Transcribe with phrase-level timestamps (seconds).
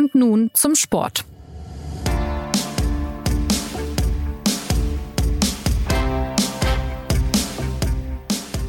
[0.00, 1.26] Und nun zum Sport.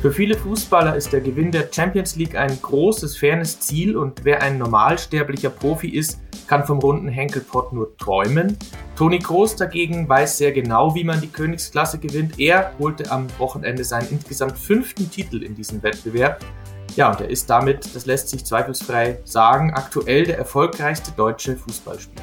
[0.01, 4.41] Für viele Fußballer ist der Gewinn der Champions League ein großes, fernes Ziel und wer
[4.41, 8.57] ein normalsterblicher Profi ist, kann vom runden Henkelpott nur träumen.
[8.97, 12.39] Toni Kroos dagegen weiß sehr genau, wie man die Königsklasse gewinnt.
[12.39, 16.43] Er holte am Wochenende seinen insgesamt fünften Titel in diesem Wettbewerb.
[16.95, 22.21] Ja, und er ist damit, das lässt sich zweifelsfrei sagen, aktuell der erfolgreichste deutsche Fußballspieler.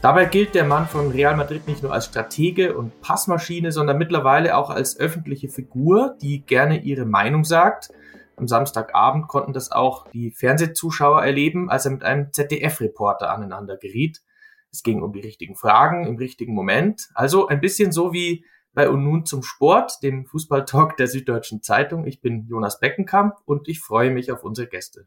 [0.00, 4.56] Dabei gilt der Mann von Real Madrid nicht nur als Stratege und Passmaschine, sondern mittlerweile
[4.56, 7.90] auch als öffentliche Figur, die gerne ihre Meinung sagt.
[8.36, 14.22] Am Samstagabend konnten das auch die Fernsehzuschauer erleben, als er mit einem ZDF-Reporter aneinander geriet.
[14.70, 17.08] Es ging um die richtigen Fragen im richtigen Moment.
[17.14, 18.44] Also ein bisschen so wie
[18.76, 22.06] bei Und nun zum Sport, dem Fußballtalk der Süddeutschen Zeitung.
[22.06, 25.06] Ich bin Jonas Beckenkamp und ich freue mich auf unsere Gäste.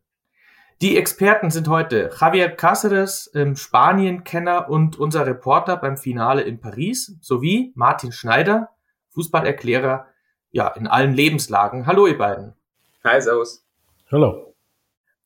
[0.82, 7.16] Die Experten sind heute Javier Cáceres, ähm, Spanien-Kenner und unser Reporter beim Finale in Paris,
[7.22, 8.70] sowie Martin Schneider,
[9.12, 10.08] Fußballerklärer,
[10.50, 11.86] ja, in allen Lebenslagen.
[11.86, 12.56] Hallo, ihr beiden.
[13.04, 13.64] Hi, servus.
[14.12, 14.56] Hallo.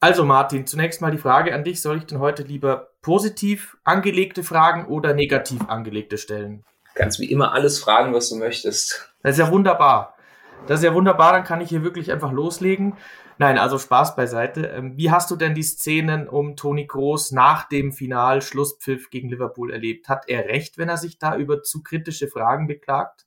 [0.01, 1.81] Also, Martin, zunächst mal die Frage an dich.
[1.81, 6.65] Soll ich denn heute lieber positiv angelegte Fragen oder negativ angelegte stellen?
[6.93, 9.13] Du kannst wie immer alles fragen, was du möchtest.
[9.23, 10.15] Das ist ja wunderbar.
[10.67, 12.95] Das ist ja wunderbar, dann kann ich hier wirklich einfach loslegen.
[13.37, 14.67] Nein, also Spaß beiseite.
[14.67, 19.29] Ähm, wie hast du denn die Szenen um Toni Groß nach dem Final Schlusspfiff gegen
[19.29, 20.07] Liverpool erlebt?
[20.07, 23.25] Hat er recht, wenn er sich da über zu kritische Fragen beklagt?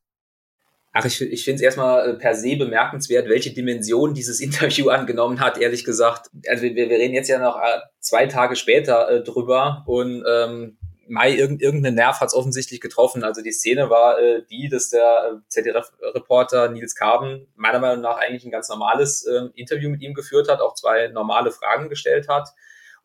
[0.92, 5.41] Ach, ich, ich finde es erstmal äh, per se bemerkenswert, welche Dimension dieses Interview angenommen
[5.41, 6.30] hat, ehrlich gesagt.
[6.48, 10.78] Also wir, wir reden jetzt ja noch äh, zwei Tage später äh, drüber und ähm,
[11.09, 13.25] Mai irgend, irgendeinen Nerv hat es offensichtlich getroffen.
[13.25, 18.17] Also die Szene war äh, die, dass der äh, ZDF-Reporter Nils Karben meiner Meinung nach
[18.17, 22.29] eigentlich ein ganz normales äh, Interview mit ihm geführt hat, auch zwei normale Fragen gestellt
[22.29, 22.48] hat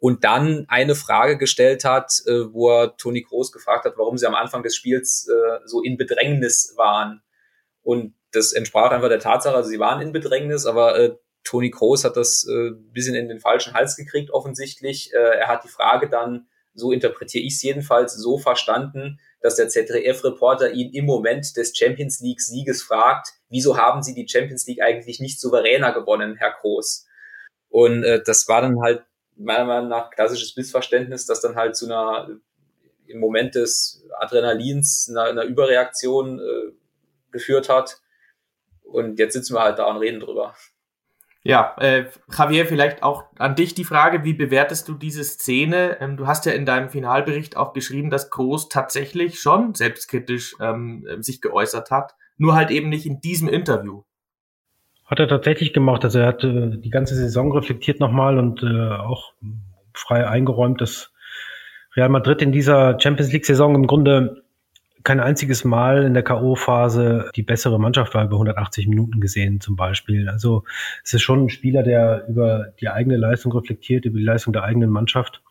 [0.02, 4.26] und dann eine Frage gestellt hat, äh, wo er Toni Groß gefragt hat, warum sie
[4.26, 7.22] am Anfang des Spiels äh, so in Bedrängnis waren.
[7.84, 12.04] Und das entsprach einfach der Tatsache, also sie waren in Bedrängnis, aber äh, Toni Groß
[12.04, 15.14] hat das äh, bisschen in den falschen Hals gekriegt offensichtlich.
[15.14, 19.70] Äh, er hat die Frage dann so interpretiere ich es jedenfalls, so verstanden, dass der
[19.70, 25.20] ZDF-Reporter ihn im Moment des Champions League-Sieges fragt, wieso haben Sie die Champions League eigentlich
[25.20, 27.08] nicht souveräner gewonnen, Herr Groß?
[27.70, 29.04] Und äh, das war dann halt
[29.36, 32.30] meiner Meinung nach klassisches Missverständnis, das dann halt zu einer
[33.08, 36.72] im Moment des Adrenalins, einer, einer Überreaktion äh,
[37.32, 38.00] geführt hat.
[38.84, 40.56] Und jetzt sitzen wir halt da und reden drüber.
[41.44, 45.98] Ja, äh, Javier, vielleicht auch an dich die Frage, wie bewertest du diese Szene?
[46.00, 51.08] Ähm, du hast ja in deinem Finalbericht auch geschrieben, dass Groß tatsächlich schon selbstkritisch ähm,
[51.20, 54.04] sich geäußert hat, nur halt eben nicht in diesem Interview.
[55.06, 56.04] Hat er tatsächlich gemacht.
[56.04, 59.34] Also er hat äh, die ganze Saison reflektiert nochmal und äh, auch
[59.94, 61.12] frei eingeräumt, dass
[61.96, 64.44] Real Madrid in dieser Champions League-Saison im Grunde
[65.04, 69.76] kein einziges Mal in der K.O.-Phase die bessere Mannschaft war über 180 Minuten gesehen zum
[69.76, 70.30] Beispiel.
[70.30, 70.64] Also
[71.04, 74.64] es ist schon ein Spieler, der über die eigene Leistung reflektiert, über die Leistung der
[74.64, 75.42] eigenen Mannschaft.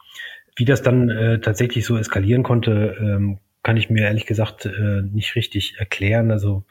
[0.56, 5.02] Wie das dann äh, tatsächlich so eskalieren konnte, ähm, kann ich mir ehrlich gesagt äh,
[5.02, 6.30] nicht richtig erklären.
[6.30, 6.64] Also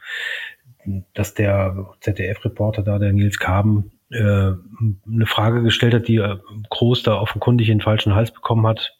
[1.13, 6.37] dass der ZDF-Reporter da, der Nils Kaben, äh, eine Frage gestellt hat, die äh,
[6.69, 8.97] Groß da offenkundig den falschen Hals bekommen hat.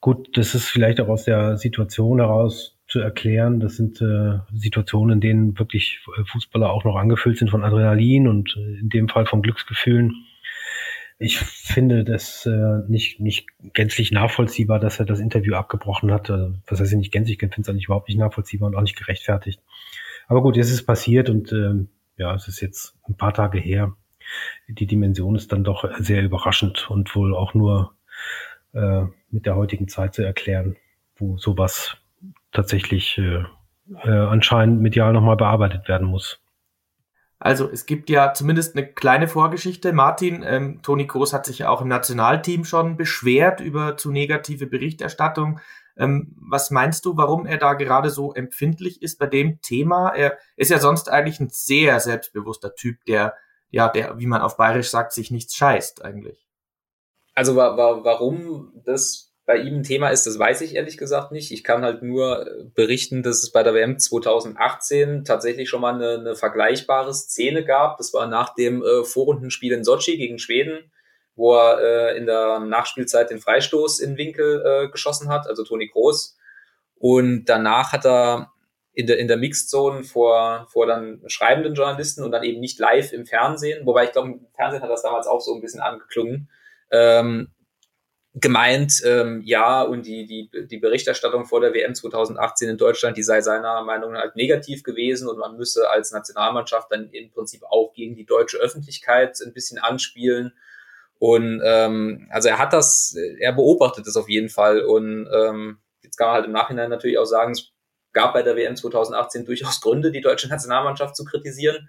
[0.00, 3.60] Gut, das ist vielleicht auch aus der Situation heraus zu erklären.
[3.60, 8.56] Das sind äh, Situationen, in denen wirklich Fußballer auch noch angefüllt sind von Adrenalin und
[8.56, 10.14] äh, in dem Fall von Glücksgefühlen.
[11.18, 16.30] Ich finde das äh, nicht, nicht gänzlich nachvollziehbar, dass er das Interview abgebrochen hat.
[16.30, 17.36] Äh, was heißt nicht gänzlich?
[17.36, 19.60] Ich finde es eigentlich überhaupt nicht nachvollziehbar und auch nicht gerechtfertigt.
[20.26, 21.86] Aber gut, jetzt ist es passiert und äh,
[22.16, 23.94] ja, es ist jetzt ein paar Tage her.
[24.68, 27.94] Die Dimension ist dann doch sehr überraschend und wohl auch nur
[28.72, 30.76] äh, mit der heutigen Zeit zu erklären,
[31.16, 31.98] wo sowas
[32.56, 33.44] tatsächlich äh,
[34.02, 36.40] äh, anscheinend medial nochmal bearbeitet werden muss.
[37.38, 39.92] Also es gibt ja zumindest eine kleine Vorgeschichte.
[39.92, 44.66] Martin, ähm, Toni Kroos hat sich ja auch im Nationalteam schon beschwert über zu negative
[44.66, 45.60] Berichterstattung.
[45.98, 50.08] Ähm, was meinst du, warum er da gerade so empfindlich ist bei dem Thema?
[50.14, 53.34] Er ist ja sonst eigentlich ein sehr selbstbewusster Typ, der,
[53.70, 56.46] ja, der, wie man auf Bayerisch sagt, sich nichts scheißt eigentlich.
[57.34, 61.30] Also wa wa warum das bei ihm ein Thema ist, das weiß ich ehrlich gesagt
[61.30, 61.52] nicht.
[61.52, 65.94] Ich kann halt nur äh, berichten, dass es bei der WM 2018 tatsächlich schon mal
[65.94, 67.96] eine, eine vergleichbare Szene gab.
[67.98, 70.90] Das war nach dem äh, Vorrundenspiel in Sochi gegen Schweden,
[71.36, 75.86] wo er äh, in der Nachspielzeit den Freistoß in Winkel äh, geschossen hat, also Toni
[75.86, 76.36] Groß.
[76.98, 78.50] Und danach hat er
[78.94, 83.12] in der, in der Mixzone vor, vor dann schreibenden Journalisten und dann eben nicht live
[83.12, 86.48] im Fernsehen, wobei ich glaube, im Fernsehen hat das damals auch so ein bisschen angeklungen,
[86.90, 87.50] ähm,
[88.38, 93.22] gemeint, ähm, ja, und die, die, die Berichterstattung vor der WM 2018 in Deutschland, die
[93.22, 97.94] sei seiner Meinung nach negativ gewesen und man müsse als Nationalmannschaft dann im Prinzip auch
[97.94, 100.52] gegen die deutsche Öffentlichkeit ein bisschen anspielen.
[101.18, 104.82] Und ähm, also er hat das, er beobachtet das auf jeden Fall.
[104.82, 107.72] Und ähm, jetzt kann man halt im Nachhinein natürlich auch sagen, es
[108.12, 111.88] gab bei der WM 2018 durchaus Gründe, die deutsche Nationalmannschaft zu kritisieren.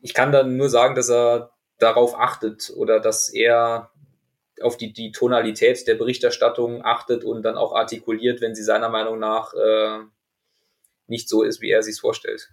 [0.00, 3.92] Ich kann dann nur sagen, dass er darauf achtet oder dass er
[4.62, 9.18] auf die, die Tonalität der Berichterstattung achtet und dann auch artikuliert, wenn sie seiner Meinung
[9.18, 10.00] nach äh,
[11.06, 12.50] nicht so ist, wie er sich vorstellt.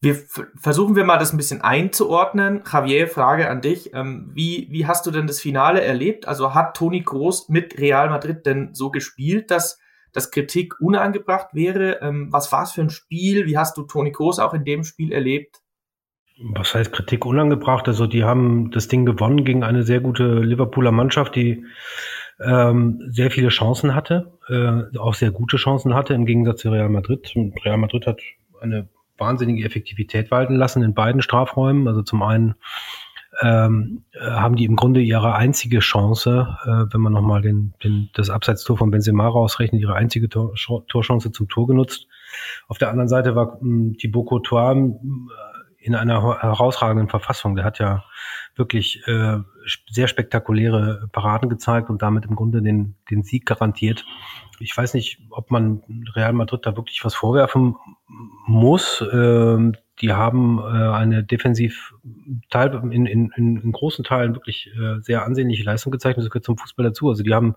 [0.00, 0.16] Wir
[0.60, 2.64] versuchen wir mal das ein bisschen einzuordnen.
[2.70, 3.94] Javier, Frage an dich.
[3.94, 6.26] Ähm, wie, wie hast du denn das Finale erlebt?
[6.26, 9.78] Also hat Toni Groß mit Real Madrid denn so gespielt, dass,
[10.12, 12.00] dass Kritik unangebracht wäre?
[12.00, 13.46] Ähm, was war es für ein Spiel?
[13.46, 15.61] Wie hast du Toni Groß auch in dem Spiel erlebt?
[16.38, 17.88] Was heißt Kritik unangebracht?
[17.88, 21.64] Also die haben das Ding gewonnen gegen eine sehr gute Liverpooler Mannschaft, die
[22.40, 26.88] ähm, sehr viele Chancen hatte, äh, auch sehr gute Chancen hatte im Gegensatz zu Real
[26.88, 27.32] Madrid.
[27.64, 28.20] Real Madrid hat
[28.60, 28.88] eine
[29.18, 31.86] wahnsinnige Effektivität walten lassen in beiden Strafräumen.
[31.86, 32.54] Also zum einen
[33.40, 38.30] ähm, haben die im Grunde ihre einzige Chance, äh, wenn man nochmal den, den, das
[38.30, 40.54] Abseitstor von Benzema rausrechnet, ihre einzige Tor,
[40.88, 42.08] Torchance zum Tor genutzt.
[42.68, 44.74] Auf der anderen Seite war ähm, Thibaut Courtois
[45.82, 47.56] in einer herausragenden Verfassung.
[47.56, 48.04] Der hat ja
[48.54, 49.38] wirklich äh,
[49.90, 54.04] sehr spektakuläre Paraden gezeigt und damit im Grunde den, den Sieg garantiert.
[54.60, 55.82] Ich weiß nicht, ob man
[56.14, 57.76] Real Madrid da wirklich was vorwerfen
[58.46, 59.04] muss.
[59.12, 61.94] Ähm, die haben äh, eine defensiv
[62.50, 66.18] Teil in, in, in großen Teilen wirklich äh, sehr ansehnliche Leistung gezeigt.
[66.18, 67.08] Das gehört zum Fußball dazu.
[67.08, 67.56] Also die haben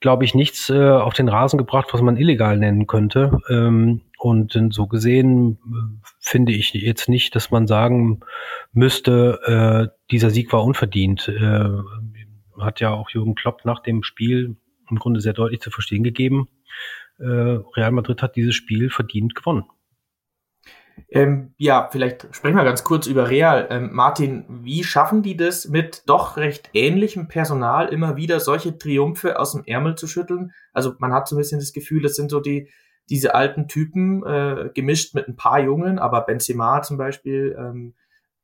[0.00, 3.40] glaube ich, nichts äh, auf den Rasen gebracht, was man illegal nennen könnte.
[3.48, 8.20] Ähm, und so gesehen äh, finde ich jetzt nicht, dass man sagen
[8.72, 9.40] müsste,
[9.90, 11.28] äh, dieser Sieg war unverdient.
[11.28, 11.68] Äh,
[12.60, 14.56] hat ja auch Jürgen Klopp nach dem Spiel
[14.90, 16.48] im Grunde sehr deutlich zu verstehen gegeben.
[17.20, 19.64] Äh, Real Madrid hat dieses Spiel verdient gewonnen.
[21.10, 23.68] Ähm, ja, vielleicht sprechen wir ganz kurz über Real.
[23.70, 29.38] Ähm, Martin, wie schaffen die das mit doch recht ähnlichem Personal immer wieder solche Triumphe
[29.38, 30.52] aus dem Ärmel zu schütteln?
[30.72, 32.68] Also man hat so ein bisschen das Gefühl, das sind so die
[33.10, 37.94] diese alten Typen äh, gemischt mit ein paar Jungen, aber Benzema zum Beispiel, ähm,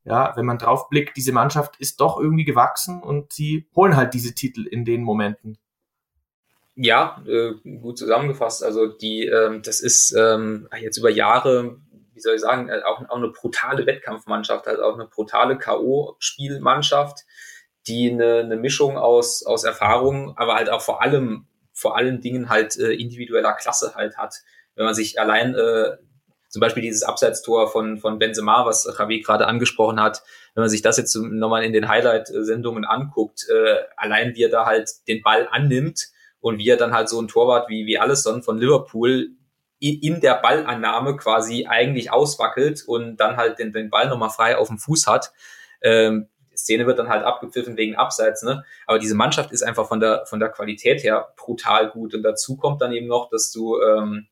[0.05, 4.15] ja, wenn man drauf blickt, diese Mannschaft ist doch irgendwie gewachsen und sie holen halt
[4.15, 5.59] diese Titel in den Momenten.
[6.77, 8.65] Ja, äh, gut zusammengefasst.
[8.65, 11.79] Also die, ähm, das ist ähm, jetzt über Jahre
[12.15, 17.25] wie soll ich sagen, äh, auch, auch eine brutale Wettkampfmannschaft, halt auch eine brutale K.O.-Spielmannschaft,
[17.87, 22.49] die eine, eine Mischung aus, aus Erfahrung, aber halt auch vor allem, vor allen Dingen
[22.49, 24.37] halt äh, individueller Klasse halt hat.
[24.77, 25.97] Wenn man sich allein äh,
[26.49, 30.23] zum Beispiel dieses Abseitstor von, von Benzema, was Javi gerade angesprochen hat,
[30.55, 34.65] wenn man sich das jetzt nochmal in den Highlight-Sendungen anguckt, äh, allein wie er da
[34.65, 38.43] halt den Ball annimmt und wie er dann halt so ein Torwart wie, wie Allison
[38.43, 39.31] von Liverpool
[39.81, 44.69] in der Ballannahme quasi eigentlich auswackelt und dann halt den, den Ball nochmal frei auf
[44.69, 45.33] dem Fuß hat.
[45.83, 48.65] Ähm, Szene wird dann halt abgepfiffen wegen Abseits, ne?
[48.87, 52.15] Aber diese Mannschaft ist einfach von der, von der Qualität her brutal gut.
[52.15, 54.29] Und dazu kommt dann eben noch, dass du ähm,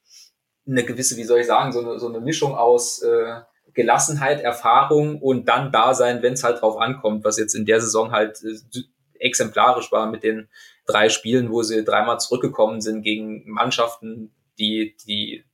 [0.66, 3.40] eine gewisse, wie soll ich sagen, so eine, so eine Mischung aus äh,
[3.74, 7.80] Gelassenheit, Erfahrung und dann da sein, wenn es halt drauf ankommt, was jetzt in der
[7.80, 8.80] Saison halt äh,
[9.18, 10.48] exemplarisch war mit den
[10.86, 15.44] drei Spielen, wo sie dreimal zurückgekommen sind gegen Mannschaften, die, die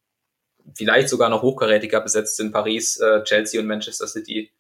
[0.74, 4.50] vielleicht sogar noch hochkarätiger besetzt sind, Paris, äh, Chelsea und Manchester City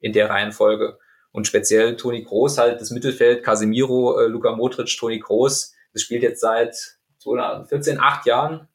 [0.00, 0.98] in der Reihenfolge.
[1.32, 6.22] Und speziell Toni Kroos halt das Mittelfeld, Casemiro, äh, Luka Modric, Toni Kroos, das spielt
[6.22, 6.76] jetzt seit
[7.22, 8.68] 14, acht Jahren,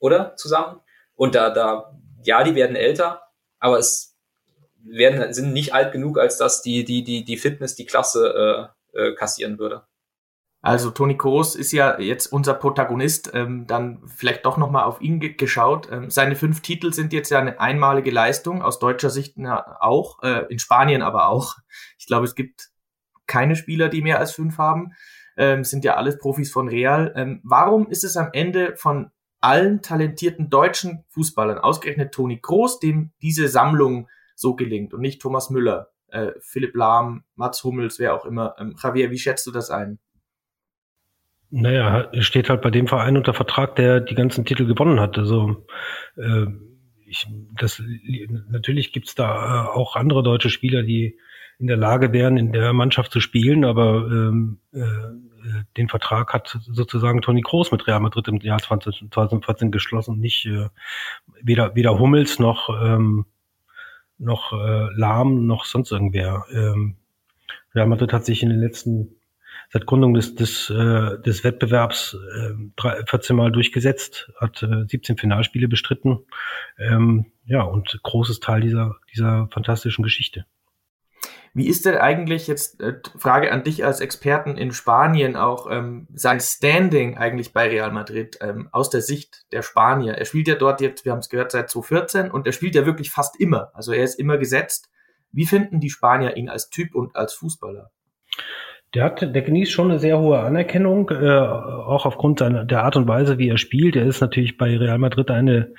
[0.00, 0.34] oder?
[0.36, 0.80] Zusammen.
[1.14, 3.22] Und da, da, ja, die werden älter,
[3.58, 4.16] aber es
[4.82, 8.98] werden, sind nicht alt genug, als dass die, die, die, die Fitness, die Klasse äh,
[8.98, 9.84] äh, kassieren würde.
[10.62, 15.18] Also Toni Kroos ist ja jetzt unser Protagonist, ähm, dann vielleicht doch nochmal auf ihn
[15.18, 15.88] ge geschaut.
[15.90, 20.44] Ähm, seine fünf Titel sind jetzt ja eine einmalige Leistung, aus deutscher Sicht auch, äh,
[20.50, 21.56] in Spanien aber auch.
[21.98, 22.68] Ich glaube, es gibt
[23.26, 24.92] keine Spieler, die mehr als fünf haben.
[25.38, 27.14] Ähm, sind ja alles Profis von Real.
[27.16, 33.12] Ähm, warum ist es am Ende von allen talentierten deutschen Fußballern, ausgerechnet Toni Kroos, dem
[33.22, 38.24] diese Sammlung so gelingt und nicht Thomas Müller, äh, Philipp Lahm, Mats Hummels, wer auch
[38.24, 38.54] immer.
[38.58, 39.98] Ähm, Javier, wie schätzt du das ein?
[41.50, 45.18] Naja, steht halt bei dem Verein unter Vertrag, der die ganzen Titel gewonnen hat.
[45.18, 45.66] Also
[46.16, 46.46] äh,
[47.06, 47.26] ich,
[47.58, 47.82] das,
[48.48, 51.18] natürlich gibt's da äh, auch andere deutsche Spieler, die
[51.60, 54.80] in der Lage wären, in der Mannschaft zu spielen, aber ähm, äh,
[55.76, 60.46] den Vertrag hat sozusagen Toni Kroos mit Real Madrid im Jahr 20, 2014 geschlossen, nicht
[60.46, 60.68] äh,
[61.42, 63.26] weder, weder Hummels noch ähm,
[64.18, 66.44] noch äh, Lahm noch sonst irgendwer.
[66.52, 66.96] Ähm,
[67.74, 69.16] Real Madrid hat sich in den letzten
[69.72, 75.68] seit Gründung des, des, äh, des Wettbewerbs äh, 14 Mal durchgesetzt, hat äh, 17 Finalspiele
[75.68, 76.18] bestritten.
[76.78, 80.44] Ähm, ja, und großes Teil dieser, dieser fantastischen Geschichte.
[81.52, 86.06] Wie ist denn eigentlich jetzt äh, Frage an dich als Experten in Spanien auch ähm,
[86.14, 90.14] sein Standing eigentlich bei Real Madrid ähm, aus der Sicht der Spanier?
[90.14, 92.86] Er spielt ja dort jetzt, wir haben es gehört, seit 2014 und er spielt ja
[92.86, 93.72] wirklich fast immer.
[93.74, 94.90] Also er ist immer gesetzt.
[95.32, 97.90] Wie finden die Spanier ihn als Typ und als Fußballer?
[98.94, 102.96] Der hat, der genießt schon eine sehr hohe Anerkennung, äh, auch aufgrund seiner, der Art
[102.96, 103.94] und Weise, wie er spielt.
[103.94, 105.74] Er ist natürlich bei Real Madrid eine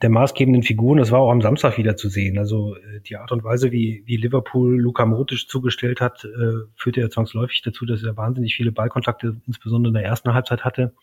[0.00, 0.96] der maßgebenden Figuren.
[0.96, 2.38] Das war auch am Samstag wieder zu sehen.
[2.38, 7.02] Also äh, die Art und Weise, wie, wie Liverpool Luka Modric zugestellt hat, äh, führte
[7.02, 10.94] ja zwangsläufig dazu, dass er wahnsinnig viele Ballkontakte, insbesondere in der ersten Halbzeit hatte.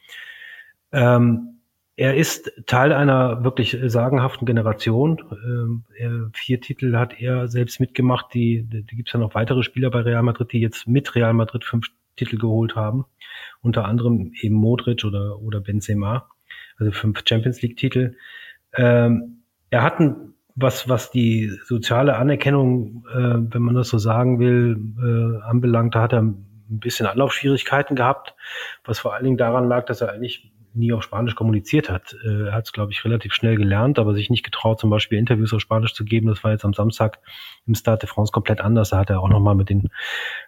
[0.91, 1.60] Ähm,
[2.01, 5.21] er ist Teil einer wirklich sagenhaften Generation.
[5.99, 8.33] Ähm, vier Titel hat er selbst mitgemacht.
[8.33, 11.33] Die, die, gibt es ja noch weitere Spieler bei Real Madrid, die jetzt mit Real
[11.33, 13.05] Madrid fünf Titel geholt haben.
[13.61, 16.27] Unter anderem eben Modric oder, oder Benzema.
[16.79, 18.15] Also fünf Champions League Titel.
[18.73, 24.39] Ähm, er hat ein, was, was die soziale Anerkennung, äh, wenn man das so sagen
[24.39, 28.33] will, äh, anbelangt, da hat er ein bisschen Anlaufschwierigkeiten gehabt,
[28.85, 32.15] was vor allen Dingen daran lag, dass er eigentlich nie auf Spanisch kommuniziert hat.
[32.23, 35.17] Äh, er hat es, glaube ich, relativ schnell gelernt, aber sich nicht getraut, zum Beispiel
[35.17, 36.27] Interviews auf Spanisch zu geben.
[36.27, 37.19] Das war jetzt am Samstag
[37.65, 38.89] im Stade de France komplett anders.
[38.89, 39.89] Da hat er auch nochmal mit den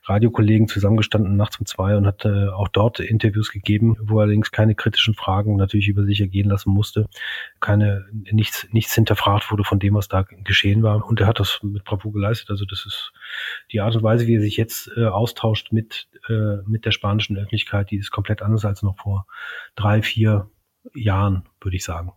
[0.03, 4.51] Radiokollegen zusammengestanden nachts um zwei und hat äh, auch dort Interviews gegeben, wo er allerdings
[4.51, 7.07] keine kritischen Fragen natürlich über sich ergehen lassen musste.
[7.59, 11.05] Keine, nichts, nichts hinterfragt wurde von dem, was da geschehen war.
[11.05, 12.49] Und er hat das mit Bravour geleistet.
[12.49, 13.13] Also das ist
[13.71, 17.37] die Art und Weise, wie er sich jetzt äh, austauscht mit, äh, mit der spanischen
[17.37, 19.25] Öffentlichkeit, die ist komplett anders als noch vor
[19.75, 20.49] drei, vier
[20.93, 22.13] Jahren, würde ich sagen.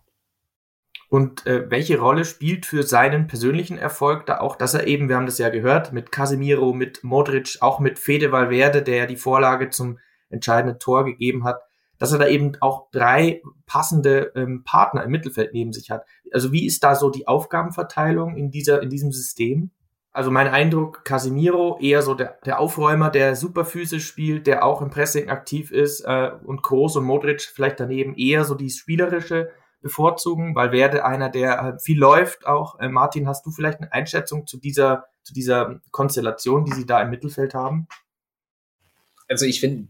[1.09, 5.15] Und äh, welche Rolle spielt für seinen persönlichen Erfolg da auch, dass er eben, wir
[5.15, 9.15] haben das ja gehört, mit Casemiro, mit Modric, auch mit Fede Valverde, der ja die
[9.15, 11.61] Vorlage zum entscheidenden Tor gegeben hat,
[11.97, 16.05] dass er da eben auch drei passende ähm, Partner im Mittelfeld neben sich hat.
[16.33, 19.71] Also wie ist da so die Aufgabenverteilung in dieser in diesem System?
[20.17, 24.81] Also mein Eindruck, Casemiro eher so der, der Aufräumer, der super physisch spielt, der auch
[24.81, 29.51] im Pressing aktiv ist äh, und Groß und Modric vielleicht daneben eher so die spielerische
[29.79, 32.79] bevorzugen, weil werde einer, der äh, viel läuft auch.
[32.79, 36.99] Äh, Martin, hast du vielleicht eine Einschätzung zu dieser, zu dieser Konstellation, die sie da
[36.99, 37.87] im Mittelfeld haben?
[39.27, 39.87] Also ich finde,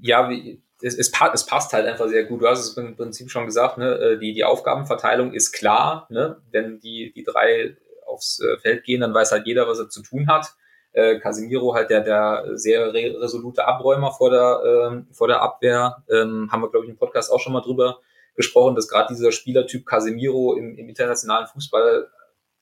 [0.00, 2.42] ja, wie, es, es, es, passt halt einfach sehr gut.
[2.42, 3.94] Du hast es im Prinzip schon gesagt, ne?
[3.94, 6.42] Äh, die, die Aufgabenverteilung ist klar, ne?
[6.50, 7.76] wenn die, die drei
[8.08, 10.54] aufs äh, Feld gehen, dann weiß halt jeder, was er zu tun hat.
[10.92, 16.02] Äh, Casemiro halt der, der sehr re resolute Abräumer vor der, ähm, vor der Abwehr.
[16.10, 18.00] Ähm, haben wir, glaube ich, im Podcast auch schon mal drüber
[18.34, 22.08] gesprochen, dass gerade dieser Spielertyp Casemiro im, im internationalen Fußball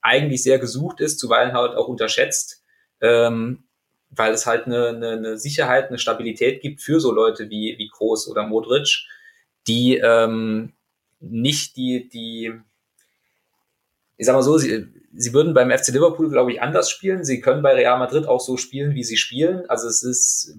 [0.00, 2.64] eigentlich sehr gesucht ist, zuweilen halt auch unterschätzt,
[3.00, 3.64] ähm,
[4.10, 7.88] weil es halt eine, eine, eine Sicherheit, eine Stabilität gibt für so Leute wie, wie
[7.88, 9.06] Kroos oder Modric,
[9.66, 10.72] die ähm,
[11.20, 12.52] nicht die, die,
[14.16, 14.86] ich sag mal so, sie,
[15.16, 17.24] sie würden beim FC Liverpool, glaube ich, anders spielen.
[17.24, 19.68] Sie können bei Real Madrid auch so spielen, wie sie spielen.
[19.68, 20.56] Also es ist,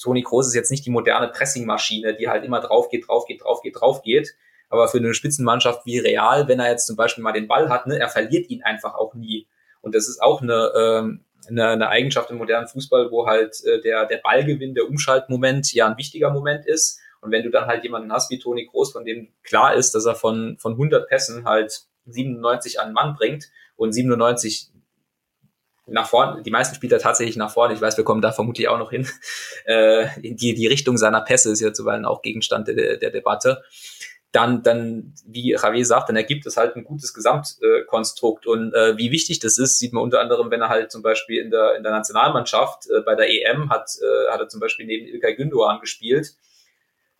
[0.00, 3.42] Toni Kroos ist jetzt nicht die moderne Pressingmaschine, die halt immer drauf geht, drauf geht,
[3.42, 4.34] drauf geht, drauf geht.
[4.68, 7.86] Aber für eine Spitzenmannschaft wie Real, wenn er jetzt zum Beispiel mal den Ball hat,
[7.86, 9.46] ne, er verliert ihn einfach auch nie.
[9.80, 13.80] Und das ist auch eine, ähm, eine, eine Eigenschaft im modernen Fußball, wo halt äh,
[13.80, 17.00] der, der Ballgewinn, der Umschaltmoment ja ein wichtiger Moment ist.
[17.20, 20.04] Und wenn du dann halt jemanden hast wie Toni Kroos, von dem klar ist, dass
[20.04, 24.70] er von, von 100 Pässen halt 97 an den Mann bringt und 97
[25.86, 28.78] nach vorne, die meisten Spieler tatsächlich nach vorne, ich weiß, wir kommen da vermutlich auch
[28.78, 29.06] noch hin,
[29.64, 33.62] äh, die, die Richtung seiner Pässe ist ja zuweilen auch Gegenstand der, der Debatte,
[34.32, 38.46] dann, dann, wie Javier sagt, dann ergibt es halt ein gutes Gesamtkonstrukt.
[38.46, 41.40] und äh, wie wichtig das ist, sieht man unter anderem, wenn er halt zum Beispiel
[41.40, 44.84] in der, in der Nationalmannschaft äh, bei der EM hat, äh, hat er zum Beispiel
[44.84, 46.34] neben Ilkay Gündoğan gespielt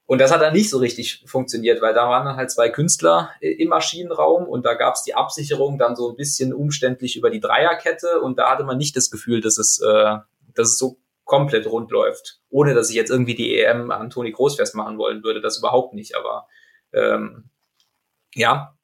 [0.06, 3.30] und das hat dann nicht so richtig funktioniert, weil da waren dann halt zwei Künstler
[3.40, 7.40] im Maschinenraum und da gab es die Absicherung dann so ein bisschen umständlich über die
[7.40, 10.16] Dreierkette und da hatte man nicht das Gefühl, dass es, äh,
[10.54, 12.40] dass es so komplett rund läuft.
[12.48, 15.92] Ohne dass ich jetzt irgendwie die EM an Toni Groß festmachen wollen würde, das überhaupt
[15.92, 16.46] nicht, aber
[16.92, 17.50] ähm,
[18.32, 18.76] ja.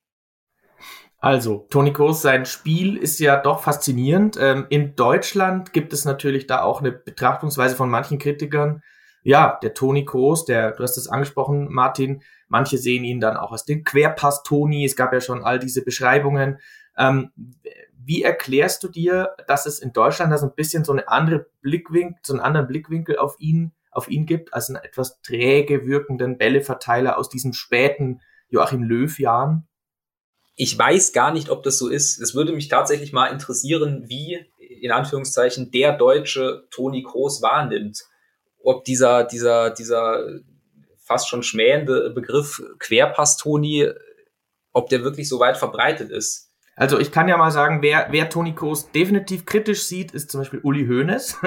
[1.19, 4.37] Also, Toni Groß, sein Spiel ist ja doch faszinierend.
[4.41, 8.83] Ähm, in Deutschland gibt es natürlich da auch eine Betrachtungsweise von manchen Kritikern,
[9.23, 13.53] ja, der Toni Kroos, der, du hast es angesprochen, Martin, manche sehen ihn dann auch
[13.53, 16.59] als den Querpass-Toni, es gab ja schon all diese Beschreibungen.
[16.97, 17.31] Ähm,
[18.05, 21.47] wie erklärst du dir, dass es in Deutschland da so ein bisschen so eine andere
[21.61, 26.37] Blickwinkel, so einen anderen Blickwinkel auf ihn, auf ihn gibt, als einen etwas träge wirkenden
[26.37, 29.69] Bälleverteiler aus diesen späten Joachim Löw-Jahren?
[30.57, 32.21] Ich weiß gar nicht, ob das so ist.
[32.21, 38.03] Es würde mich tatsächlich mal interessieren, wie in Anführungszeichen der deutsche Toni Kroos wahrnimmt
[38.65, 40.41] ob dieser, dieser, dieser
[40.97, 43.89] fast schon schmähende Begriff Querpass, Toni,
[44.73, 46.53] ob der wirklich so weit verbreitet ist.
[46.75, 50.41] Also ich kann ja mal sagen, wer, wer Toni Kroos definitiv kritisch sieht, ist zum
[50.41, 51.39] Beispiel Uli Hoeneß.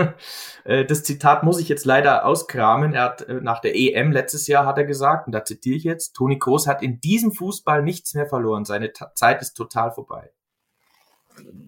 [0.67, 2.95] Äh, das Zitat muss ich jetzt leider auskramen.
[2.95, 5.83] Er hat äh, nach der EM letztes Jahr hat er gesagt, und da zitiere ich
[5.83, 8.65] jetzt, Toni Kroos hat in diesem Fußball nichts mehr verloren.
[8.65, 10.31] Seine Ta Zeit ist total vorbei.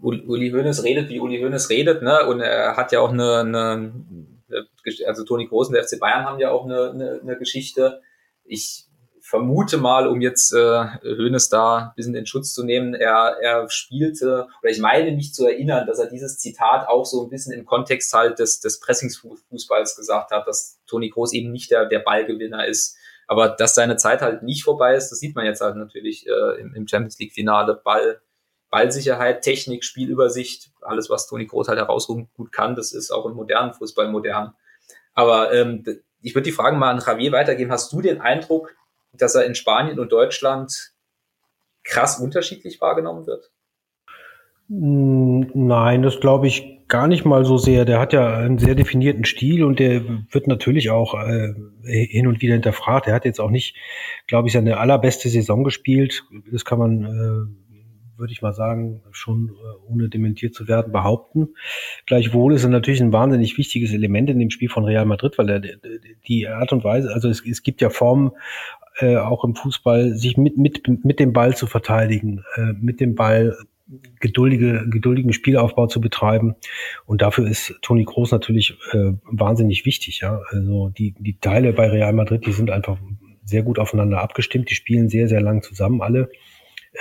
[0.01, 2.25] Uli Hoeneß redet, wie Uli Hoeneß redet, ne?
[2.25, 3.93] Und er hat ja auch eine, eine
[5.05, 8.01] also Toni Kroos und der FC Bayern haben ja auch eine, eine, eine Geschichte.
[8.43, 8.87] Ich
[9.27, 13.69] vermute mal, um jetzt äh, Hönes da ein bisschen in Schutz zu nehmen, er, er
[13.69, 17.51] spielte, oder ich meine mich zu erinnern, dass er dieses Zitat auch so ein bisschen
[17.51, 21.99] im Kontext halt des, des Pressingsfußballs gesagt hat, dass Toni Kroos eben nicht der, der
[21.99, 22.95] Ballgewinner ist.
[23.27, 26.61] Aber dass seine Zeit halt nicht vorbei ist, das sieht man jetzt halt natürlich äh,
[26.61, 27.81] im, im Champions League-Finale.
[27.83, 28.21] Ball,
[28.69, 33.33] Ballsicherheit, Technik, Spielübersicht, alles, was Toni Kroos halt herausragend gut kann, das ist auch im
[33.33, 34.53] modernen Fußball modern.
[35.17, 35.83] Aber ähm,
[36.21, 37.71] ich würde die Frage mal an Javier weitergeben.
[37.71, 38.75] Hast du den Eindruck,
[39.13, 40.93] dass er in Spanien und Deutschland
[41.83, 43.51] krass unterschiedlich wahrgenommen wird?
[44.69, 47.83] Nein, das glaube ich gar nicht mal so sehr.
[47.85, 52.41] Der hat ja einen sehr definierten Stil und der wird natürlich auch äh, hin und
[52.41, 53.07] wieder hinterfragt.
[53.07, 53.75] Er hat jetzt auch nicht,
[54.27, 56.25] glaube ich, seine allerbeste Saison gespielt.
[56.51, 57.66] Das kann man, äh,
[58.17, 61.49] würde ich mal sagen, schon äh, ohne dementiert zu werden, behaupten.
[62.05, 65.49] Gleichwohl ist er natürlich ein wahnsinnig wichtiges Element in dem Spiel von Real Madrid, weil
[65.49, 65.61] er
[66.27, 68.31] die Art und Weise, also es, es gibt ja Formen
[68.99, 73.15] äh, auch im Fußball, sich mit, mit, mit dem Ball zu verteidigen, äh, mit dem
[73.15, 73.55] Ball
[74.19, 76.55] geduldige, geduldigen Spielaufbau zu betreiben.
[77.05, 80.19] Und dafür ist Toni Kroos natürlich äh, wahnsinnig wichtig.
[80.21, 80.41] Ja?
[80.49, 82.97] Also die, die Teile bei Real Madrid, die sind einfach
[83.43, 84.69] sehr gut aufeinander abgestimmt.
[84.69, 86.29] Die spielen sehr, sehr lang zusammen alle.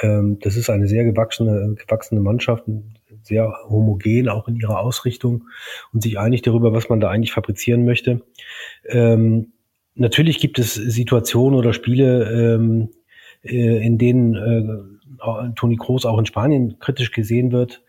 [0.02, 2.64] Ähm, das ist eine sehr gewachsene, gewachsene Mannschaft,
[3.22, 5.44] sehr homogen auch in ihrer Ausrichtung
[5.92, 8.22] und sich einig darüber, was man da eigentlich fabrizieren möchte.
[8.88, 9.52] Ähm,
[9.94, 12.90] natürlich gibt es Situationen oder Spiele, ähm,
[13.42, 17.82] äh, in denen äh, Toni Kroos auch in Spanien kritisch gesehen wird.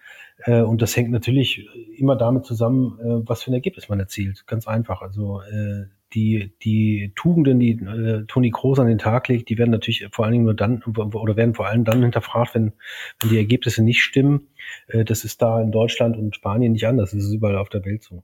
[0.45, 1.67] Äh, und das hängt natürlich
[1.97, 4.45] immer damit zusammen, äh, was für ein Ergebnis man erzielt.
[4.47, 5.01] Ganz einfach.
[5.01, 9.71] Also äh, die, die Tugenden, die äh, Toni Kroos an den Tag legt, die werden
[9.71, 12.73] natürlich vor allen Dingen nur dann oder werden vor allem dann hinterfragt, wenn,
[13.19, 14.47] wenn die Ergebnisse nicht stimmen.
[14.87, 17.11] Äh, das ist da in Deutschland und Spanien nicht anders.
[17.11, 18.23] Das ist überall auf der Welt so.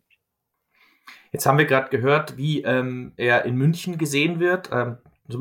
[1.31, 4.97] Jetzt haben wir gerade gehört, wie ähm, er in München gesehen wird, ähm,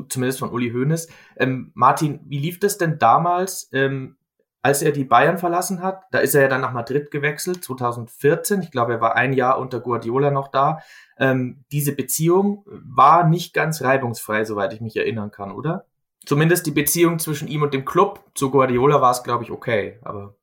[0.08, 1.08] zumindest von Uli Hoeneß.
[1.36, 4.16] Ähm, Martin, wie lief das denn damals, ähm,
[4.62, 6.04] als er die Bayern verlassen hat?
[6.12, 8.62] Da ist er ja dann nach Madrid gewechselt, 2014.
[8.62, 10.78] Ich glaube, er war ein Jahr unter Guardiola noch da.
[11.18, 15.86] Ähm, diese Beziehung war nicht ganz reibungsfrei, soweit ich mich erinnern kann, oder?
[16.24, 18.24] Zumindest die Beziehung zwischen ihm und dem Club.
[18.34, 20.36] Zu Guardiola war es, glaube ich, okay, aber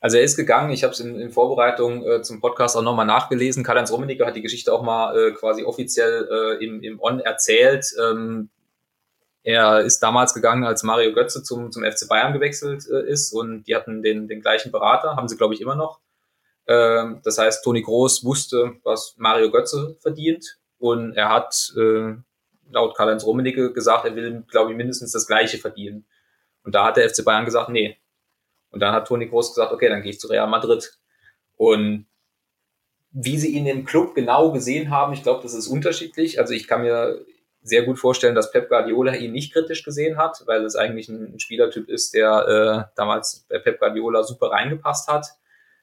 [0.00, 3.06] also er ist gegangen, ich habe es in, in, Vorbereitung äh, zum Podcast auch nochmal
[3.06, 3.64] nachgelesen.
[3.64, 7.86] Karl-Heinz Rummenigge hat die Geschichte auch mal äh, quasi offiziell äh, im, im On erzählt.
[8.00, 8.50] Ähm,
[9.46, 13.62] er ist damals gegangen, als Mario Götze zum, zum FC Bayern gewechselt äh, ist und
[13.68, 16.00] die hatten den, den gleichen Berater, haben sie glaube ich immer noch.
[16.66, 22.14] Ähm, das heißt, Toni Groß wusste, was Mario Götze verdient und er hat äh,
[22.72, 26.06] laut Karl-Heinz Rummenigge gesagt, er will glaube ich mindestens das gleiche verdienen.
[26.64, 27.96] Und da hat der FC Bayern gesagt, nee,
[28.70, 30.98] und dann hat Toni Groß gesagt, okay, dann gehe ich zu Real Madrid.
[31.56, 32.06] Und
[33.12, 36.40] wie sie ihn im Club genau gesehen haben, ich glaube, das ist unterschiedlich.
[36.40, 37.24] Also ich kann mir
[37.66, 41.38] sehr gut vorstellen, dass Pep Guardiola ihn nicht kritisch gesehen hat, weil es eigentlich ein
[41.40, 45.26] Spielertyp ist, der äh, damals bei Pep Guardiola super reingepasst hat.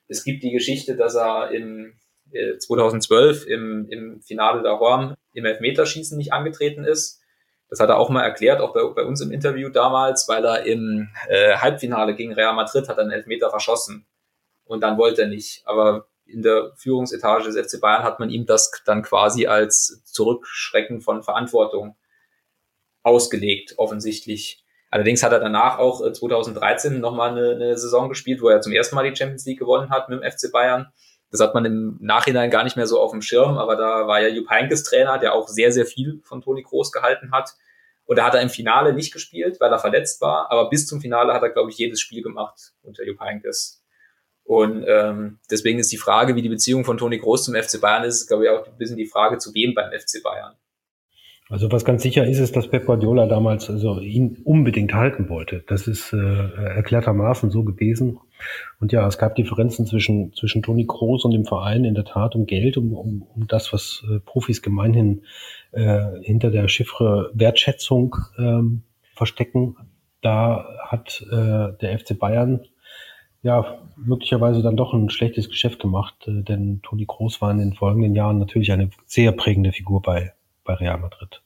[0.08, 1.96] Es gibt die Geschichte, dass er im
[2.32, 7.22] äh, 2012 im, im Finale der Horm im Elfmeterschießen nicht angetreten ist.
[7.69, 10.65] Das hat er auch mal erklärt, auch bei, bei uns im Interview damals, weil er
[10.65, 14.06] im äh, Halbfinale gegen Real Madrid hat einen Elfmeter verschossen.
[14.65, 15.63] Und dann wollte er nicht.
[15.65, 21.02] Aber in der Führungsetage des FC Bayern hat man ihm das dann quasi als Zurückschrecken
[21.02, 21.96] von Verantwortung
[23.04, 24.63] ausgelegt, offensichtlich.
[24.89, 28.96] Allerdings hat er danach auch 2013 nochmal eine, eine Saison gespielt, wo er zum ersten
[28.96, 30.91] Mal die Champions League gewonnen hat mit dem FC Bayern.
[31.32, 34.22] Das hat man im Nachhinein gar nicht mehr so auf dem Schirm, aber da war
[34.22, 37.56] ja Jupp Heynckes Trainer, der auch sehr, sehr viel von Toni Kroos gehalten hat.
[38.06, 41.02] Und da hat er im Finale nicht gespielt, weil er verletzt war, aber bis zum
[41.02, 43.83] Finale hat er, glaube ich, jedes Spiel gemacht unter Jupp Heynckes.
[44.43, 48.03] Und ähm, deswegen ist die Frage, wie die Beziehung von Toni Kroos zum FC Bayern
[48.03, 50.56] ist, glaube ich, auch ein bisschen die Frage, zu wem beim FC Bayern.
[51.49, 55.63] Also was ganz sicher ist, ist, dass Pep Guardiola damals also ihn unbedingt halten wollte.
[55.67, 58.19] Das ist äh, erklärtermaßen so gewesen.
[58.79, 62.36] Und ja, es gab Differenzen zwischen, zwischen Toni Kroos und dem Verein in der Tat
[62.36, 65.23] um Geld, um, um, um das, was äh, Profis gemeinhin
[65.73, 69.75] äh, hinter der Chiffre Wertschätzung ähm, verstecken.
[70.21, 72.62] Da hat äh, der FC Bayern
[73.43, 77.73] ja, möglicherweise dann doch ein schlechtes Geschäft gemacht, äh, denn Toni Kroos war in den
[77.73, 81.41] folgenden Jahren natürlich eine sehr prägende Figur bei, bei Real Madrid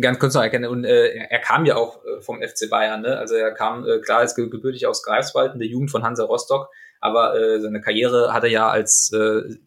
[0.00, 3.16] ganz kurz noch erkennen, und äh, er kam ja auch äh, vom FC Bayern, ne?
[3.18, 6.70] Also er kam äh, klar als gebürtig aus Greifswald in der Jugend von Hansa Rostock,
[7.06, 9.16] aber äh, seine Karriere hat er ja als äh,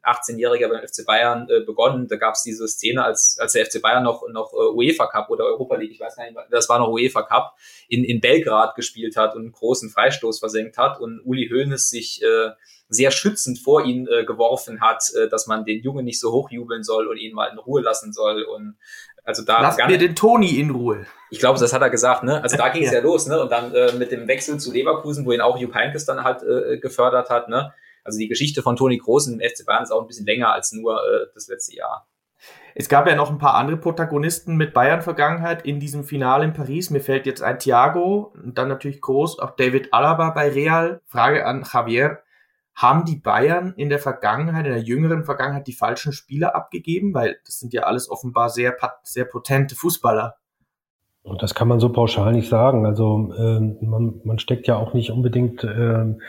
[0.03, 2.07] 18-Jähriger beim FC Bayern äh, begonnen.
[2.07, 5.29] Da gab es diese Szene, als, als der FC Bayern noch, noch äh, UEFA Cup
[5.29, 7.55] oder Europa League, ich weiß gar nicht, das war noch UEFA Cup,
[7.87, 12.21] in, in Belgrad gespielt hat und einen großen Freistoß versenkt hat und Uli Hoeneß sich
[12.21, 12.51] äh,
[12.89, 16.83] sehr schützend vor ihn äh, geworfen hat, äh, dass man den Jungen nicht so hochjubeln
[16.83, 18.41] soll und ihn mal in Ruhe lassen soll.
[18.41, 18.77] Und
[19.23, 21.05] also da Lass mir den Toni in Ruhe.
[21.29, 22.41] Ich glaube, das hat er gesagt, ne?
[22.41, 22.99] Also da ging es ja.
[22.99, 23.03] ja.
[23.03, 23.41] los, ne?
[23.41, 26.43] Und dann äh, mit dem Wechsel zu Leverkusen, wo ihn auch Jupp Heynckes dann halt
[26.43, 27.73] äh, gefördert hat, ne?
[28.03, 30.71] Also die Geschichte von Toni Groß im FC Bayern ist auch ein bisschen länger als
[30.71, 32.07] nur äh, das letzte Jahr.
[32.73, 36.89] Es gab ja noch ein paar andere Protagonisten mit Bayern-Vergangenheit in diesem Finale in Paris.
[36.89, 41.01] Mir fällt jetzt ein Thiago und dann natürlich groß auch David Alaba bei Real.
[41.05, 42.19] Frage an Javier
[42.79, 47.13] haben die Bayern in der Vergangenheit, in der jüngeren Vergangenheit, die falschen Spieler abgegeben?
[47.13, 50.37] Weil das sind ja alles offenbar sehr, sehr potente Fußballer.
[51.23, 52.85] Und das kann man so pauschal nicht sagen.
[52.85, 56.21] Also ähm, man, man steckt ja auch nicht unbedingt ähm,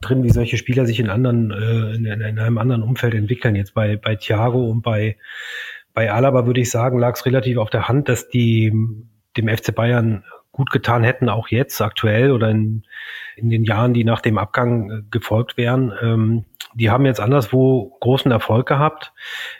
[0.00, 3.56] drin, wie solche Spieler sich in anderen, äh, in, in, einem anderen Umfeld entwickeln.
[3.56, 5.16] Jetzt bei, bei Thiago und bei,
[5.94, 8.72] bei Alaba würde ich sagen, lag es relativ auf der Hand, dass die
[9.36, 12.84] dem FC Bayern gut getan hätten, auch jetzt aktuell oder in,
[13.36, 15.92] in den Jahren, die nach dem Abgang äh, gefolgt wären.
[16.02, 19.12] Ähm, die haben jetzt anderswo großen Erfolg gehabt.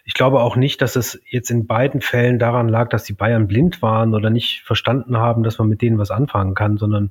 [0.05, 3.47] Ich glaube auch nicht, dass es jetzt in beiden Fällen daran lag, dass die Bayern
[3.47, 7.11] blind waren oder nicht verstanden haben, dass man mit denen was anfangen kann, sondern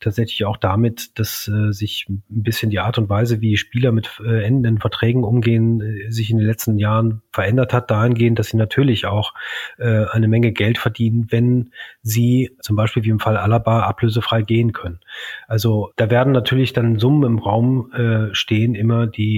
[0.00, 4.20] tatsächlich auch damit, dass äh, sich ein bisschen die Art und Weise, wie Spieler mit
[4.24, 8.56] äh, endenden Verträgen umgehen, äh, sich in den letzten Jahren verändert hat, dahingehend, dass sie
[8.56, 9.34] natürlich auch
[9.78, 11.70] äh, eine Menge Geld verdienen, wenn
[12.02, 15.00] sie zum Beispiel wie im Fall Alaba ablösefrei gehen können.
[15.48, 19.31] Also da werden natürlich dann Summen im Raum äh, stehen, immer die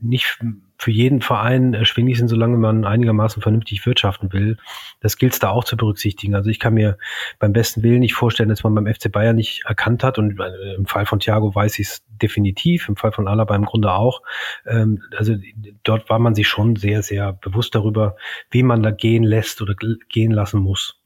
[0.00, 0.38] nicht
[0.78, 4.56] für jeden Verein erschwinglich sind, solange man einigermaßen vernünftig wirtschaften will.
[5.00, 6.34] Das gilt es da auch zu berücksichtigen.
[6.34, 6.98] Also ich kann mir
[7.38, 10.74] beim besten Willen nicht vorstellen, dass man beim FC Bayern nicht erkannt hat und äh,
[10.74, 14.22] im Fall von Thiago weiß ich es definitiv, im Fall von Alaba im Grunde auch.
[14.66, 15.36] Ähm, also
[15.84, 18.16] dort war man sich schon sehr, sehr bewusst darüber,
[18.50, 19.74] wie man da gehen lässt oder
[20.08, 21.01] gehen lassen muss.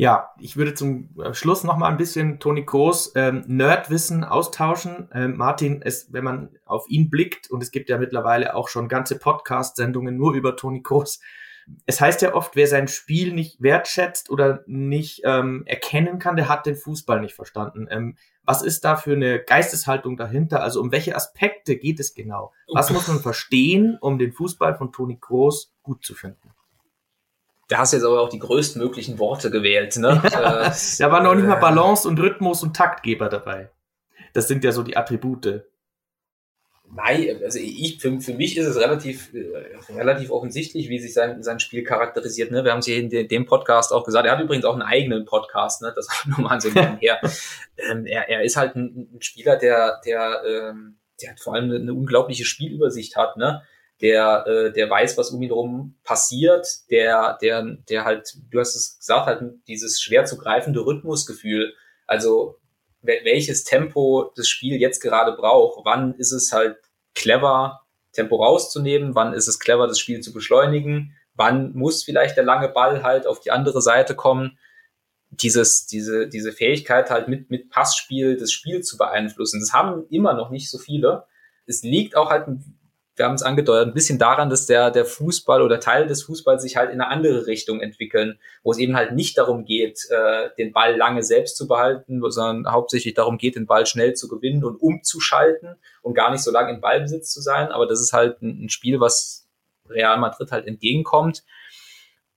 [0.00, 5.10] Ja, ich würde zum äh, Schluss noch mal ein bisschen Toni Kroos ähm, Nerdwissen austauschen.
[5.12, 8.88] Ähm, Martin, es, wenn man auf ihn blickt, und es gibt ja mittlerweile auch schon
[8.88, 11.20] ganze Podcast-Sendungen nur über Toni Kroos,
[11.84, 16.48] es heißt ja oft, wer sein Spiel nicht wertschätzt oder nicht ähm, erkennen kann, der
[16.48, 17.86] hat den Fußball nicht verstanden.
[17.90, 20.62] Ähm, was ist da für eine Geisteshaltung dahinter?
[20.62, 22.54] Also um welche Aspekte geht es genau?
[22.72, 26.54] Was muss man verstehen, um den Fußball von Toni Kroos gut zu finden?
[27.70, 29.96] Da hast du jetzt aber auch die größtmöglichen Worte gewählt.
[29.96, 30.20] Ne?
[30.30, 33.70] Ja, äh, da war noch nicht mal äh, Balance und Rhythmus und Taktgeber dabei.
[34.32, 35.64] Das sind ja so die Attribute.
[36.92, 41.44] Nein, also ich, für, für mich ist es relativ, äh, relativ offensichtlich, wie sich sein,
[41.44, 42.50] sein Spiel charakterisiert.
[42.50, 42.64] Ne?
[42.64, 44.26] Wir haben es hier in de, dem Podcast auch gesagt.
[44.26, 45.92] Er hat übrigens auch einen eigenen Podcast, ne?
[45.94, 47.20] das nur mal so nebenher.
[47.88, 51.76] ähm, er, er ist halt ein, ein Spieler, der, der, ähm, der vor allem eine,
[51.76, 53.36] eine unglaubliche Spielübersicht hat.
[53.36, 53.62] Ne?
[54.00, 58.74] Der, äh, der weiß, was um ihn herum passiert, der, der, der halt, du hast
[58.74, 61.74] es gesagt, halt dieses schwer zu greifende Rhythmusgefühl.
[62.06, 62.58] Also
[63.02, 66.76] welches Tempo das Spiel jetzt gerade braucht, wann ist es halt
[67.14, 67.80] clever,
[68.12, 72.68] Tempo rauszunehmen, wann ist es clever, das Spiel zu beschleunigen, wann muss vielleicht der lange
[72.68, 74.58] Ball halt auf die andere Seite kommen.
[75.30, 80.34] Dieses, diese, diese Fähigkeit halt mit, mit Passspiel das Spiel zu beeinflussen, das haben immer
[80.34, 81.24] noch nicht so viele.
[81.66, 82.48] Es liegt auch halt
[83.20, 86.62] wir haben es angedeutet, ein bisschen daran, dass der, der Fußball oder Teile des Fußballs
[86.62, 90.48] sich halt in eine andere Richtung entwickeln, wo es eben halt nicht darum geht, äh,
[90.56, 94.64] den Ball lange selbst zu behalten, sondern hauptsächlich darum geht, den Ball schnell zu gewinnen
[94.64, 97.68] und umzuschalten und gar nicht so lange in Ballbesitz zu sein.
[97.68, 99.46] Aber das ist halt ein, ein Spiel, was
[99.90, 101.44] Real Madrid halt entgegenkommt.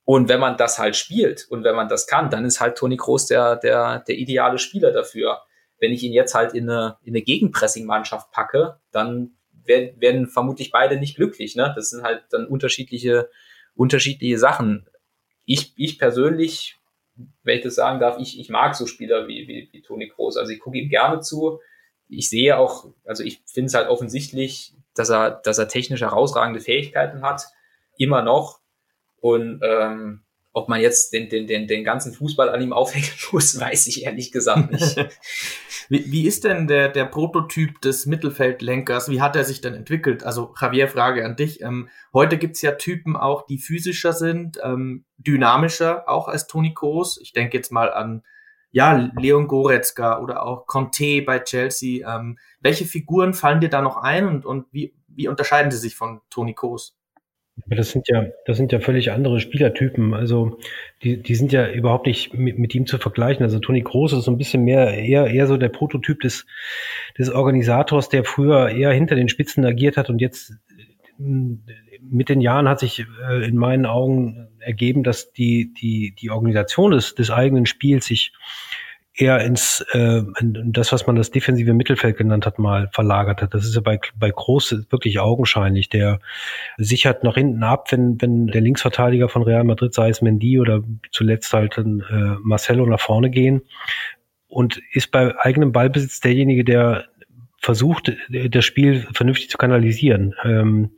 [0.03, 2.97] Und wenn man das halt spielt und wenn man das kann, dann ist halt Toni
[2.97, 5.43] Kroos der, der, der ideale Spieler dafür.
[5.79, 10.71] Wenn ich ihn jetzt halt in eine, in eine Gegenpressing-Mannschaft packe, dann werden, werden vermutlich
[10.71, 11.55] beide nicht glücklich.
[11.55, 11.71] Ne?
[11.75, 13.29] Das sind halt dann unterschiedliche,
[13.75, 14.87] unterschiedliche Sachen.
[15.45, 16.77] Ich, ich persönlich,
[17.43, 20.37] wenn ich das sagen darf, ich, ich mag so Spieler wie, wie, wie Toni Kroos.
[20.37, 21.59] Also ich gucke ihm gerne zu.
[22.07, 26.59] Ich sehe auch, also ich finde es halt offensichtlich, dass er, dass er technisch herausragende
[26.59, 27.43] Fähigkeiten hat.
[27.97, 28.59] Immer noch.
[29.19, 30.22] Und ähm,
[30.53, 34.05] ob man jetzt den, den, den, den ganzen Fußball an ihm aufhängen muss, weiß ich
[34.05, 34.97] ehrlich gesagt nicht.
[35.89, 39.09] wie, wie ist denn der, der Prototyp des Mittelfeldlenkers?
[39.09, 40.23] Wie hat er sich denn entwickelt?
[40.23, 41.61] Also Javier, Frage an dich.
[41.61, 47.19] Ähm, heute gibt's ja Typen auch, die physischer sind, ähm, dynamischer, auch als Toni Kroos.
[47.19, 48.23] Ich denke jetzt mal an
[48.69, 52.07] ja, Leon Goretzka oder auch Conte bei Chelsea.
[52.07, 55.95] Ähm, welche Figuren fallen dir da noch ein und, und wie, wie unterscheiden sie sich
[55.95, 56.95] von Toni Kroos?
[57.67, 60.13] Das sind ja, das sind ja völlig andere Spielertypen.
[60.15, 60.57] Also
[61.03, 63.43] die, die sind ja überhaupt nicht mit, mit ihm zu vergleichen.
[63.43, 66.47] Also Toni Kroos ist so ein bisschen mehr eher eher so der Prototyp des
[67.17, 70.53] des Organisators, der früher eher hinter den Spitzen agiert hat und jetzt
[71.17, 76.91] mit den Jahren hat sich äh, in meinen Augen ergeben, dass die die die Organisation
[76.91, 78.33] des des eigenen Spiels sich
[79.15, 83.53] eher ins äh, in das, was man das defensive Mittelfeld genannt hat, mal verlagert hat.
[83.53, 85.89] Das ist ja bei, bei Groß wirklich augenscheinlich.
[85.89, 86.19] Der
[86.77, 90.81] sichert nach hinten ab, wenn, wenn der Linksverteidiger von Real Madrid, sei es Mendy oder
[91.11, 93.61] zuletzt halt äh, Marcelo nach vorne gehen
[94.47, 97.05] und ist bei eigenem Ballbesitz derjenige, der
[97.59, 100.35] versucht, das Spiel vernünftig zu kanalisieren.
[100.43, 100.91] Ähm,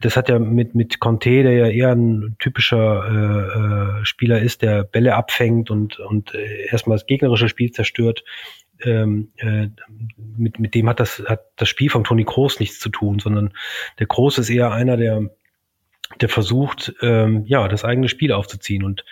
[0.00, 3.04] das hat ja mit, mit Conte, der ja eher ein typischer
[3.98, 8.24] äh, äh, Spieler ist, der Bälle abfängt und, und äh, erstmal das gegnerische Spiel zerstört.
[8.82, 9.68] Ähm, äh,
[10.16, 13.52] mit, mit dem hat das, hat das Spiel von Toni Kroos nichts zu tun, sondern
[13.98, 15.28] der Kroos ist eher einer, der,
[16.20, 19.04] der versucht, ähm, ja, das eigene Spiel aufzuziehen und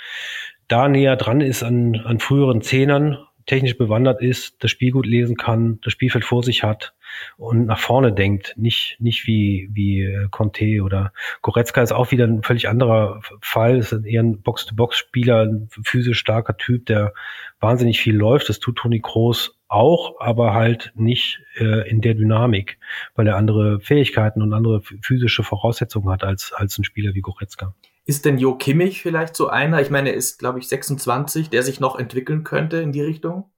[0.68, 5.36] da näher dran ist an, an früheren Zehnern technisch bewandert ist, das Spiel gut lesen
[5.36, 6.94] kann, das Spielfeld vor sich hat
[7.36, 12.26] und nach vorne denkt, nicht, nicht wie, wie äh, Conte oder Goretzka ist auch wieder
[12.26, 17.12] ein völlig anderer Fall, ist eher ein Box-to-Box-Spieler, ein physisch starker Typ, der
[17.60, 22.78] wahnsinnig viel läuft, das tut Toni Kroos auch, aber halt nicht äh, in der Dynamik,
[23.14, 27.74] weil er andere Fähigkeiten und andere physische Voraussetzungen hat als, als ein Spieler wie Goretzka.
[28.06, 29.82] Ist denn Jo Kimmich vielleicht so einer?
[29.82, 33.50] Ich meine, er ist, glaube ich, 26, der sich noch entwickeln könnte in die Richtung?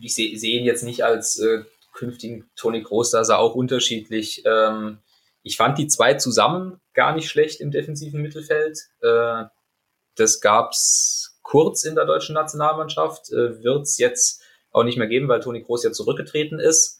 [0.00, 1.64] Ich sehe seh ihn jetzt nicht als äh,
[1.98, 4.42] künftigen Toni Groß, da er auch unterschiedlich.
[4.46, 4.98] Ähm,
[5.42, 8.78] ich fand die zwei zusammen gar nicht schlecht im defensiven Mittelfeld.
[9.02, 9.44] Äh,
[10.14, 15.28] das gab's kurz in der deutschen Nationalmannschaft, äh, wird es jetzt auch nicht mehr geben,
[15.28, 16.97] weil Toni Groß ja zurückgetreten ist.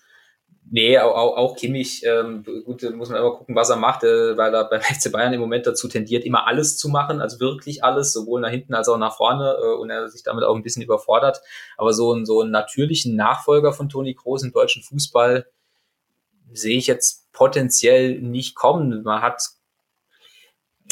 [0.70, 4.36] Nee, auch, auch, auch Kimmich, ähm, gut, muss man immer gucken, was er macht, äh,
[4.36, 7.84] weil er beim FC Bayern im Moment dazu tendiert, immer alles zu machen, also wirklich
[7.84, 10.62] alles, sowohl nach hinten als auch nach vorne äh, und er sich damit auch ein
[10.62, 11.40] bisschen überfordert.
[11.78, 15.46] Aber so, einen so einen natürlichen Nachfolger von Toni Kroos im deutschen Fußball
[16.52, 19.02] sehe ich jetzt potenziell nicht kommen.
[19.04, 19.42] Man hat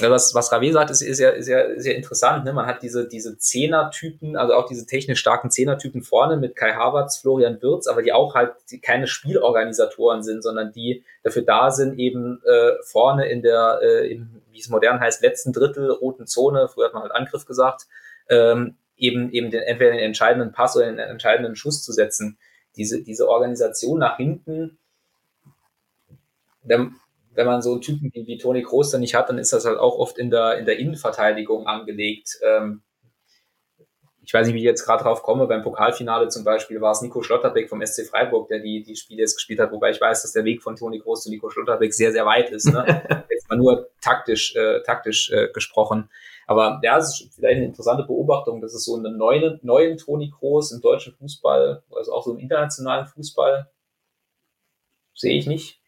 [0.01, 2.45] was, was Rave sagt, ist, ist, ja, ist ja sehr interessant.
[2.45, 2.53] Ne?
[2.53, 7.19] Man hat diese, diese Zehner-Typen, also auch diese technisch starken Zehner-Typen vorne mit Kai Havertz,
[7.19, 11.99] Florian Wirz, aber die auch halt die keine Spielorganisatoren sind, sondern die dafür da sind,
[11.99, 16.69] eben äh, vorne in der, äh, im, wie es modern heißt, letzten Drittel roten Zone,
[16.69, 17.87] früher hat man halt Angriff gesagt,
[18.29, 22.39] ähm, eben, eben den, entweder den entscheidenden Pass oder den entscheidenden Schuss zu setzen.
[22.77, 24.79] Diese, diese Organisation nach hinten,
[26.63, 26.91] der,
[27.37, 29.65] wenn man so einen Typen wie, wie Toni Kroos dann nicht hat, dann ist das
[29.65, 32.39] halt auch oft in der, in der Innenverteidigung angelegt.
[32.43, 32.83] Ähm,
[34.27, 37.01] ich weiß nicht, wie ich jetzt gerade drauf komme, beim Pokalfinale zum Beispiel war es
[37.01, 40.23] Nico Schlotterbeck vom SC Freiburg, der die, die Spiele jetzt gespielt hat, wobei ich weiß,
[40.23, 42.67] dass der Weg von Toni Kroos zu Nico Schlotterbeck sehr, sehr weit ist.
[42.67, 43.25] Ne?
[43.31, 46.11] jetzt mal nur taktisch, äh, taktisch äh, gesprochen.
[46.49, 50.31] Aber ja, es ist vielleicht eine interessante Beobachtung, dass es so einen neuen, neuen Toni
[50.31, 53.71] Kroos im deutschen Fußball, also auch so im internationalen Fußball,
[55.15, 55.81] sehe ich nicht.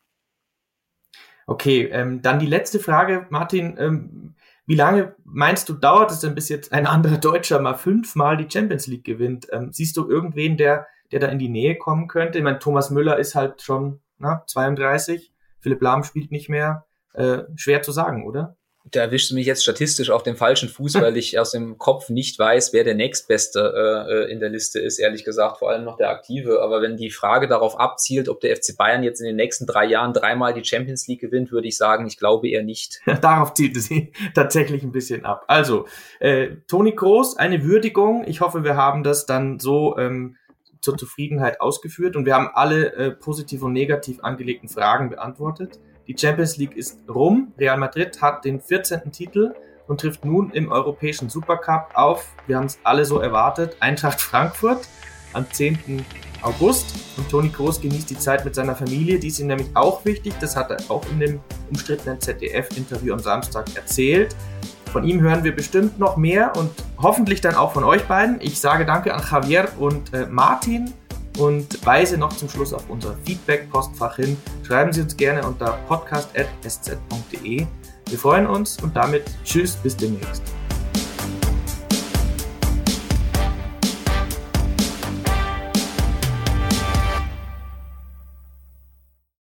[1.48, 3.74] Okay, ähm, dann die letzte Frage, Martin.
[3.78, 4.34] Ähm,
[4.66, 8.50] wie lange meinst du, dauert es denn, bis jetzt ein anderer Deutscher mal fünfmal die
[8.50, 9.48] Champions League gewinnt?
[9.50, 12.36] Ähm, siehst du irgendwen, der, der da in die Nähe kommen könnte?
[12.36, 16.84] Ich meine, Thomas Müller ist halt schon na, 32, Philipp Lahm spielt nicht mehr.
[17.14, 18.57] Äh, schwer zu sagen, oder?
[18.90, 22.08] Da erwischst du mich jetzt statistisch auf dem falschen Fuß, weil ich aus dem Kopf
[22.08, 23.60] nicht weiß, wer der nächstbeste
[24.08, 26.60] äh, äh, in der Liste ist, ehrlich gesagt, vor allem noch der Aktive.
[26.62, 29.86] Aber wenn die Frage darauf abzielt, ob der FC Bayern jetzt in den nächsten drei
[29.86, 33.00] Jahren dreimal die Champions League gewinnt, würde ich sagen, ich glaube eher nicht.
[33.20, 35.44] darauf zielt sie tatsächlich ein bisschen ab.
[35.46, 35.86] Also,
[36.20, 38.24] äh, Toni Kroos, eine Würdigung.
[38.26, 40.36] Ich hoffe, wir haben das dann so ähm,
[40.80, 45.78] zur Zufriedenheit ausgeführt und wir haben alle äh, positiv und negativ angelegten Fragen beantwortet.
[46.08, 47.52] Die Champions League ist rum.
[47.58, 49.12] Real Madrid hat den 14.
[49.12, 49.54] Titel
[49.86, 54.88] und trifft nun im europäischen Supercup auf, wir haben es alle so erwartet, Eintracht Frankfurt
[55.34, 56.04] am 10.
[56.40, 56.94] August.
[57.18, 59.18] Und Toni Kroos genießt die Zeit mit seiner Familie.
[59.18, 60.32] Die ist ihm nämlich auch wichtig.
[60.40, 64.34] Das hat er auch in dem umstrittenen ZDF-Interview am Samstag erzählt.
[64.92, 68.40] Von ihm hören wir bestimmt noch mehr und hoffentlich dann auch von euch beiden.
[68.40, 70.94] Ich sage danke an Javier und äh, Martin
[71.38, 74.36] und weise noch zum Schluss auf unser Feedback-Postfach hin.
[74.62, 77.66] Schreiben Sie uns gerne unter podcast.sz.de.
[78.06, 80.42] Wir freuen uns und damit tschüss, bis demnächst.